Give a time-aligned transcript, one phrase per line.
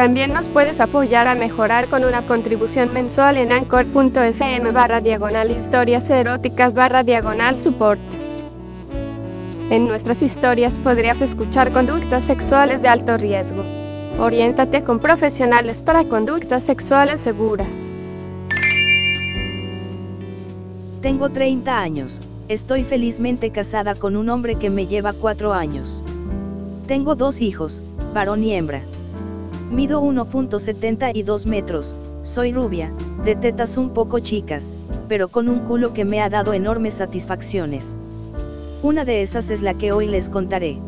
[0.00, 6.08] También nos puedes apoyar a mejorar con una contribución mensual en anchor.fm barra diagonal historias
[6.08, 8.00] eróticas barra diagonal support.
[9.68, 13.62] En nuestras historias podrías escuchar conductas sexuales de alto riesgo.
[14.18, 17.92] Oriéntate con profesionales para conductas sexuales seguras.
[21.02, 22.22] Tengo 30 años.
[22.48, 26.02] Estoy felizmente casada con un hombre que me lleva 4 años.
[26.86, 27.82] Tengo dos hijos,
[28.14, 28.80] varón y hembra.
[29.70, 32.92] Mido 1.72 metros, soy rubia,
[33.24, 34.72] de tetas un poco chicas,
[35.08, 38.00] pero con un culo que me ha dado enormes satisfacciones.
[38.82, 40.80] Una de esas es la que hoy les contaré.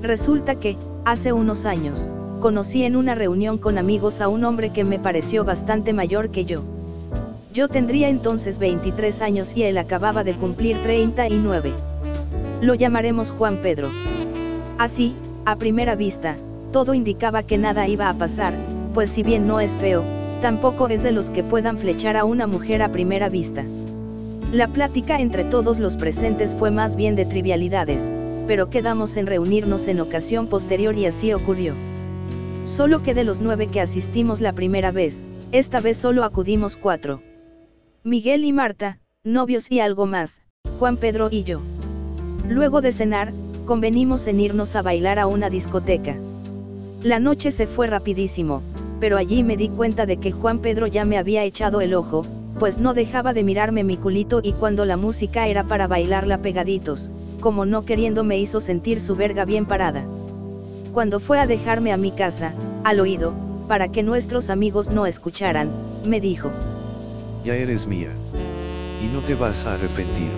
[0.00, 2.08] Resulta que, hace unos años,
[2.40, 6.46] conocí en una reunión con amigos a un hombre que me pareció bastante mayor que
[6.46, 6.62] yo.
[7.52, 11.74] Yo tendría entonces 23 años y él acababa de cumplir 39.
[12.62, 13.90] Lo llamaremos Juan Pedro.
[14.78, 16.36] Así, a primera vista,
[16.72, 18.54] todo indicaba que nada iba a pasar,
[18.94, 20.04] pues si bien no es feo,
[20.40, 23.64] tampoco es de los que puedan flechar a una mujer a primera vista.
[24.52, 28.10] La plática entre todos los presentes fue más bien de trivialidades,
[28.46, 31.74] pero quedamos en reunirnos en ocasión posterior y así ocurrió.
[32.64, 37.22] Solo que de los nueve que asistimos la primera vez, esta vez solo acudimos cuatro.
[38.04, 40.42] Miguel y Marta, novios y algo más,
[40.78, 41.60] Juan Pedro y yo.
[42.48, 43.32] Luego de cenar,
[43.66, 46.16] convenimos en irnos a bailar a una discoteca.
[47.02, 48.60] La noche se fue rapidísimo,
[48.98, 52.24] pero allí me di cuenta de que Juan Pedro ya me había echado el ojo,
[52.58, 57.12] pues no dejaba de mirarme mi culito y cuando la música era para bailarla pegaditos,
[57.38, 60.04] como no queriendo me hizo sentir su verga bien parada.
[60.92, 63.32] Cuando fue a dejarme a mi casa, al oído,
[63.68, 65.70] para que nuestros amigos no escucharan,
[66.04, 66.50] me dijo.
[67.44, 68.10] Ya eres mía.
[69.00, 70.32] Y no te vas a arrepentir.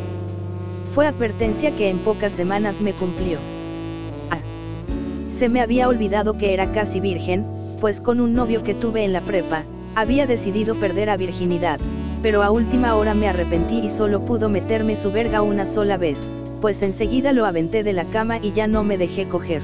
[0.94, 3.38] Fue advertencia que en pocas semanas me cumplió.
[5.40, 7.46] Se me había olvidado que era casi virgen,
[7.80, 9.64] pues con un novio que tuve en la prepa,
[9.94, 11.80] había decidido perder a virginidad,
[12.20, 16.28] pero a última hora me arrepentí y solo pudo meterme su verga una sola vez,
[16.60, 19.62] pues enseguida lo aventé de la cama y ya no me dejé coger.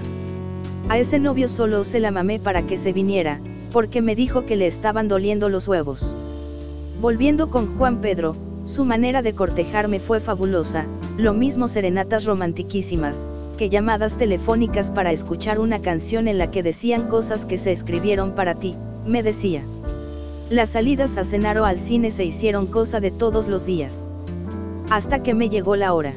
[0.89, 3.39] A ese novio solo se la mamé para que se viniera,
[3.71, 6.17] porque me dijo que le estaban doliendo los huevos.
[7.03, 10.87] Volviendo con Juan Pedro, su manera de cortejarme fue fabulosa,
[11.19, 17.09] lo mismo serenatas romantiquísimas, que llamadas telefónicas para escuchar una canción en la que decían
[17.09, 19.63] cosas que se escribieron para ti, me decía.
[20.51, 24.07] Las salidas a cenar o al cine se hicieron cosa de todos los días.
[24.91, 26.13] Hasta que me llegó la hora.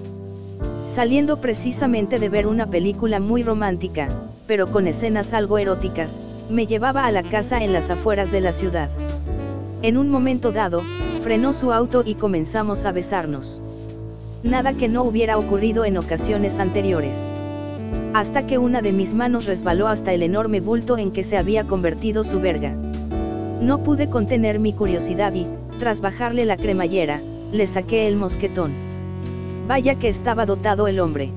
[0.85, 4.09] Saliendo precisamente de ver una película muy romántica,
[4.45, 8.53] pero con escenas algo eróticas, me llevaba a la casa en las afueras de la
[8.53, 8.89] ciudad.
[9.81, 10.83] En un momento dado,
[11.21, 13.61] frenó su auto y comenzamos a besarnos.
[14.43, 17.28] Nada que no hubiera ocurrido en ocasiones anteriores
[18.13, 21.67] hasta que una de mis manos resbaló hasta el enorme bulto en que se había
[21.67, 22.71] convertido su verga.
[23.61, 25.45] No pude contener mi curiosidad y,
[25.77, 27.21] tras bajarle la cremallera,
[27.51, 28.73] le saqué el mosquetón.
[29.67, 31.31] Vaya que estaba dotado el hombre.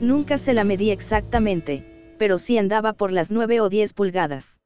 [0.00, 1.84] Nunca se la medí exactamente,
[2.18, 4.58] pero sí andaba por las 9 o 10 pulgadas.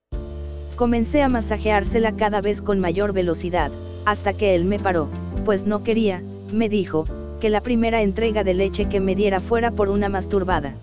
[0.77, 3.71] Comencé a masajeársela cada vez con mayor velocidad,
[4.05, 5.09] hasta que él me paró,
[5.45, 6.23] pues no quería,
[6.53, 7.05] me dijo,
[7.41, 10.75] que la primera entrega de leche que me diera fuera por una masturbada.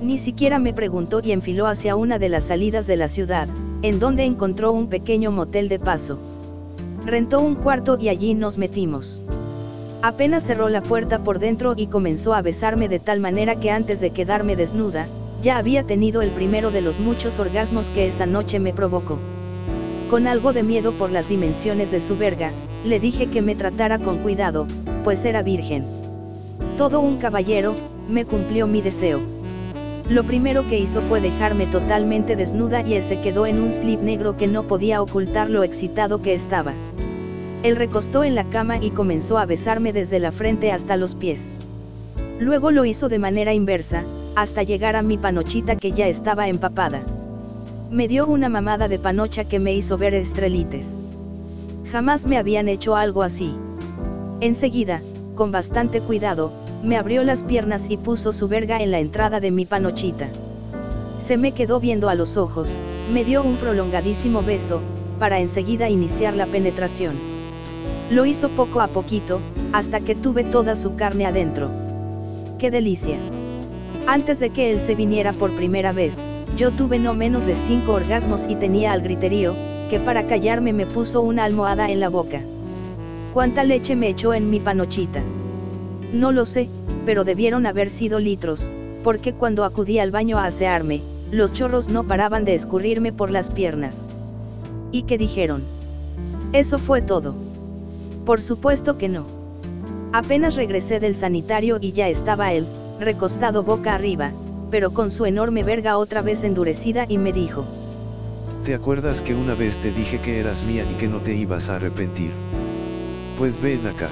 [0.00, 3.48] Ni siquiera me preguntó y enfiló hacia una de las salidas de la ciudad,
[3.82, 6.18] en donde encontró un pequeño motel de paso.
[7.04, 9.20] Rentó un cuarto y allí nos metimos.
[10.00, 13.98] Apenas cerró la puerta por dentro y comenzó a besarme de tal manera que antes
[13.98, 15.08] de quedarme desnuda,
[15.42, 19.18] ya había tenido el primero de los muchos orgasmos que esa noche me provocó.
[20.08, 22.52] Con algo de miedo por las dimensiones de su verga,
[22.84, 24.68] le dije que me tratara con cuidado,
[25.02, 25.84] pues era virgen.
[26.76, 27.74] Todo un caballero,
[28.08, 29.37] me cumplió mi deseo.
[30.08, 34.38] Lo primero que hizo fue dejarme totalmente desnuda y se quedó en un slip negro
[34.38, 36.72] que no podía ocultar lo excitado que estaba.
[37.62, 41.54] Él recostó en la cama y comenzó a besarme desde la frente hasta los pies.
[42.40, 47.02] Luego lo hizo de manera inversa, hasta llegar a mi panochita que ya estaba empapada.
[47.90, 50.98] Me dio una mamada de panocha que me hizo ver estrelites.
[51.92, 53.54] Jamás me habían hecho algo así.
[54.40, 55.02] Enseguida,
[55.34, 56.52] con bastante cuidado,
[56.82, 60.28] me abrió las piernas y puso su verga en la entrada de mi panochita.
[61.18, 62.78] Se me quedó viendo a los ojos,
[63.12, 64.80] me dio un prolongadísimo beso,
[65.18, 67.18] para enseguida iniciar la penetración.
[68.10, 69.40] Lo hizo poco a poquito,
[69.72, 71.70] hasta que tuve toda su carne adentro.
[72.58, 73.18] ¡Qué delicia!
[74.06, 76.22] Antes de que él se viniera por primera vez,
[76.56, 79.54] yo tuve no menos de cinco orgasmos y tenía al griterío,
[79.90, 82.40] que para callarme me puso una almohada en la boca.
[83.34, 85.22] ¿Cuánta leche me echó en mi panochita?
[86.12, 86.68] No lo sé,
[87.04, 88.70] pero debieron haber sido litros,
[89.04, 93.50] porque cuando acudí al baño a asearme, los chorros no paraban de escurrirme por las
[93.50, 94.08] piernas.
[94.90, 95.62] ¿Y qué dijeron?
[96.52, 97.34] Eso fue todo.
[98.24, 99.26] Por supuesto que no.
[100.12, 102.66] Apenas regresé del sanitario y ya estaba él,
[102.98, 104.32] recostado boca arriba,
[104.70, 107.66] pero con su enorme verga otra vez endurecida y me dijo.
[108.64, 111.68] ¿Te acuerdas que una vez te dije que eras mía y que no te ibas
[111.68, 112.32] a arrepentir?
[113.36, 114.08] Pues ven acá.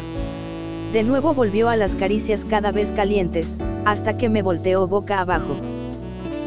[0.96, 5.54] De nuevo volvió a las caricias cada vez calientes, hasta que me volteó boca abajo.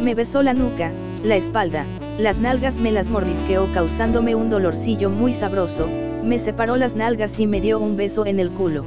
[0.01, 0.91] Me besó la nuca,
[1.23, 1.85] la espalda,
[2.17, 5.87] las nalgas me las mordisqueó causándome un dolorcillo muy sabroso,
[6.23, 8.85] me separó las nalgas y me dio un beso en el culo.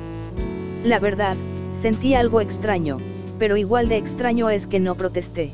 [0.82, 1.36] La verdad,
[1.70, 2.98] sentí algo extraño,
[3.38, 5.52] pero igual de extraño es que no protesté.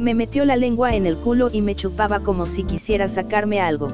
[0.00, 3.86] Me metió la lengua en el culo y me chupaba como si quisiera sacarme algo.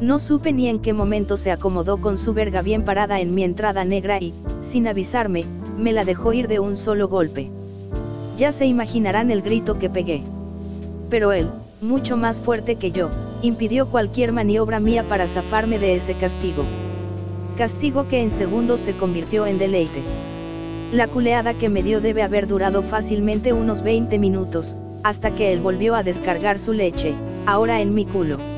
[0.00, 3.44] No supe ni en qué momento se acomodó con su verga bien parada en mi
[3.44, 5.44] entrada negra y, sin avisarme,
[5.78, 7.50] me la dejó ir de un solo golpe.
[8.36, 10.22] Ya se imaginarán el grito que pegué.
[11.10, 11.48] Pero él,
[11.80, 13.08] mucho más fuerte que yo,
[13.42, 16.64] impidió cualquier maniobra mía para zafarme de ese castigo.
[17.56, 20.02] Castigo que en segundos se convirtió en deleite.
[20.90, 25.60] La culeada que me dio debe haber durado fácilmente unos 20 minutos, hasta que él
[25.60, 27.14] volvió a descargar su leche,
[27.46, 28.53] ahora en mi culo.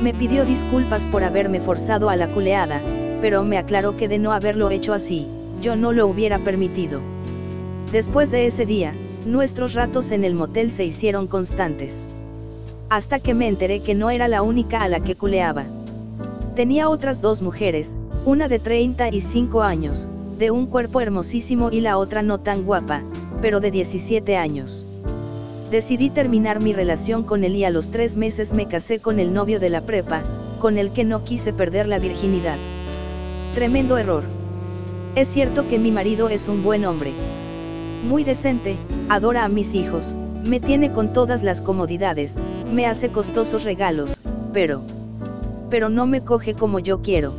[0.00, 2.82] Me pidió disculpas por haberme forzado a la culeada,
[3.20, 5.26] pero me aclaró que de no haberlo hecho así,
[5.62, 7.00] yo no lo hubiera permitido.
[7.92, 8.94] Después de ese día,
[9.24, 12.06] nuestros ratos en el motel se hicieron constantes.
[12.90, 15.64] Hasta que me enteré que no era la única a la que culeaba.
[16.54, 17.96] Tenía otras dos mujeres,
[18.26, 20.08] una de 35 años,
[20.38, 23.02] de un cuerpo hermosísimo y la otra no tan guapa,
[23.40, 24.83] pero de 17 años.
[25.74, 29.34] Decidí terminar mi relación con él y a los tres meses me casé con el
[29.34, 30.22] novio de la prepa,
[30.60, 32.58] con el que no quise perder la virginidad.
[33.54, 34.22] Tremendo error.
[35.16, 37.12] Es cierto que mi marido es un buen hombre.
[38.04, 38.76] Muy decente,
[39.08, 42.38] adora a mis hijos, me tiene con todas las comodidades,
[42.70, 44.20] me hace costosos regalos,
[44.52, 44.80] pero...
[45.70, 47.32] Pero no me coge como yo quiero.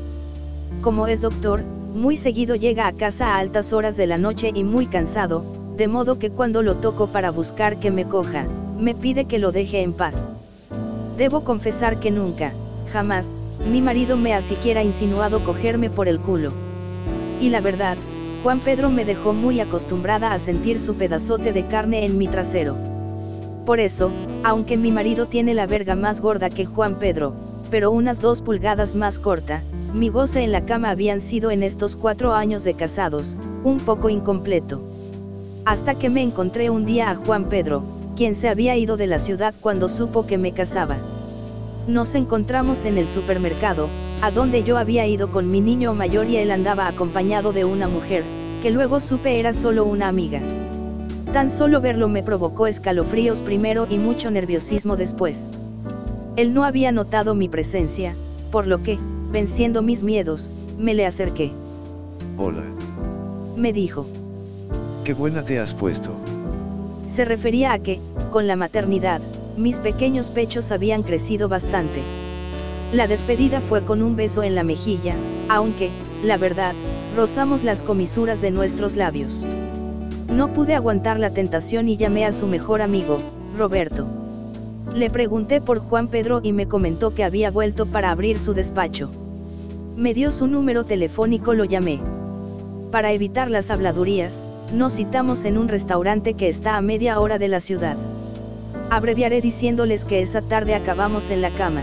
[0.81, 4.65] Como es doctor, muy seguido llega a casa a altas horas de la noche y
[4.65, 5.45] muy cansado,
[5.77, 8.45] de modo que cuando lo toco para buscar que me coja,
[8.79, 10.29] me pide que lo deje en paz.
[11.17, 12.53] Debo confesar que nunca,
[12.93, 13.35] jamás,
[13.69, 16.51] mi marido me ha siquiera insinuado cogerme por el culo.
[17.41, 17.97] Y la verdad,
[18.43, 22.77] Juan Pedro me dejó muy acostumbrada a sentir su pedazote de carne en mi trasero.
[23.65, 24.11] Por eso,
[24.43, 27.33] aunque mi marido tiene la verga más gorda que Juan Pedro,
[27.69, 29.63] pero unas dos pulgadas más corta,
[29.93, 34.09] mi goce en la cama habían sido en estos cuatro años de casados, un poco
[34.09, 34.94] incompleto.
[35.65, 37.81] Hasta que me encontré un día a Juan Pedro,
[38.15, 40.97] quien se había ido de la ciudad cuando supo que me casaba.
[41.87, 43.89] Nos encontramos en el supermercado,
[44.21, 47.87] a donde yo había ido con mi niño mayor y él andaba acompañado de una
[47.87, 48.23] mujer,
[48.61, 50.39] que luego supe era solo una amiga.
[51.33, 55.49] Tan solo verlo me provocó escalofríos primero y mucho nerviosismo después.
[56.35, 58.15] Él no había notado mi presencia,
[58.51, 58.99] por lo que,
[59.31, 61.51] venciendo mis miedos, me le acerqué.
[62.37, 62.63] Hola.
[63.57, 64.05] Me dijo.
[65.05, 66.09] Qué buena te has puesto.
[67.05, 69.21] Se refería a que, con la maternidad,
[69.55, 72.01] mis pequeños pechos habían crecido bastante.
[72.91, 75.15] La despedida fue con un beso en la mejilla,
[75.47, 75.91] aunque,
[76.23, 76.73] la verdad,
[77.15, 79.45] rozamos las comisuras de nuestros labios.
[80.27, 83.19] No pude aguantar la tentación y llamé a su mejor amigo,
[83.55, 84.07] Roberto.
[84.95, 89.11] Le pregunté por Juan Pedro y me comentó que había vuelto para abrir su despacho.
[89.95, 92.01] Me dio su número telefónico, lo llamé.
[92.89, 94.41] Para evitar las habladurías,
[94.73, 97.97] nos citamos en un restaurante que está a media hora de la ciudad.
[98.89, 101.81] Abreviaré diciéndoles que esa tarde acabamos en la cama.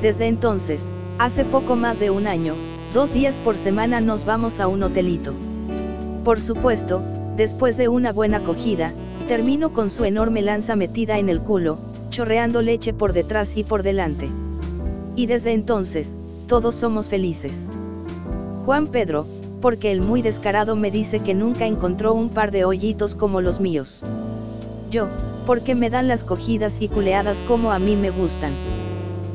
[0.00, 2.54] Desde entonces, hace poco más de un año,
[2.92, 5.34] dos días por semana nos vamos a un hotelito.
[6.24, 7.02] Por supuesto,
[7.36, 8.92] después de una buena acogida,
[9.28, 11.78] termino con su enorme lanza metida en el culo,
[12.08, 14.28] chorreando leche por detrás y por delante.
[15.16, 16.16] Y desde entonces,
[16.46, 17.68] todos somos felices.
[18.64, 19.26] Juan Pedro,
[19.60, 23.60] porque el muy descarado me dice que nunca encontró un par de hoyitos como los
[23.60, 24.02] míos.
[24.90, 25.08] Yo,
[25.46, 28.52] porque me dan las cogidas y culeadas como a mí me gustan.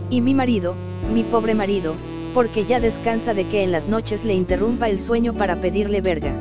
[0.09, 0.75] Y mi marido,
[1.13, 1.95] mi pobre marido,
[2.33, 6.33] porque ya descansa de que en las noches le interrumpa el sueño para pedirle verga.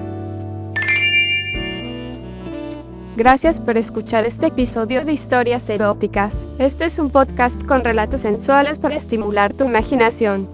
[3.17, 6.49] Gracias por escuchar este episodio de Historias Eróticas.
[6.59, 10.54] Este es un podcast con relatos sensuales para estimular tu imaginación.